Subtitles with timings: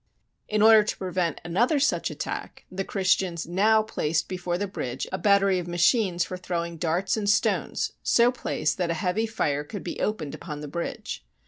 [0.49, 5.19] In order to prevent another such attack, the Christians now placed before the bridge a
[5.19, 9.83] battery of machines for throwing darts and stones, so placed that a heavy fire could
[9.83, 11.23] be opened upon the bridge.